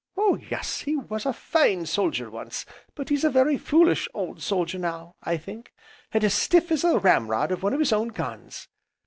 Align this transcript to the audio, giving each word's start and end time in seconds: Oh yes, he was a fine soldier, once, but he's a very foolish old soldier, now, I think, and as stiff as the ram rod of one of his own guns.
Oh 0.17 0.39
yes, 0.49 0.79
he 0.79 0.95
was 0.95 1.27
a 1.27 1.31
fine 1.31 1.85
soldier, 1.85 2.31
once, 2.31 2.65
but 2.95 3.09
he's 3.09 3.23
a 3.23 3.29
very 3.29 3.55
foolish 3.55 4.07
old 4.15 4.41
soldier, 4.41 4.79
now, 4.79 5.13
I 5.21 5.37
think, 5.37 5.71
and 6.11 6.23
as 6.23 6.33
stiff 6.33 6.71
as 6.71 6.81
the 6.81 6.97
ram 6.97 7.27
rod 7.27 7.51
of 7.51 7.61
one 7.61 7.73
of 7.75 7.79
his 7.79 7.93
own 7.93 8.07
guns. 8.07 8.67